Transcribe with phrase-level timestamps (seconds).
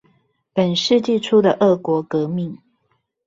[0.55, 2.57] 本世紀初的俄國革命